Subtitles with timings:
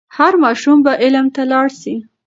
[0.17, 1.95] هر ماشوم به علم ته لاړ سي.